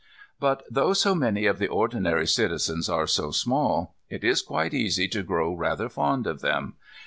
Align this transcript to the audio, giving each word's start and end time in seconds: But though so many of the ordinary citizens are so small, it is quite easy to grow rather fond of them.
But 0.39 0.63
though 0.67 0.93
so 0.93 1.13
many 1.13 1.45
of 1.45 1.59
the 1.59 1.67
ordinary 1.67 2.25
citizens 2.25 2.89
are 2.89 3.05
so 3.05 3.29
small, 3.29 3.93
it 4.09 4.23
is 4.23 4.41
quite 4.41 4.73
easy 4.73 5.07
to 5.09 5.21
grow 5.21 5.53
rather 5.53 5.89
fond 5.89 6.25
of 6.25 6.41
them. 6.41 6.73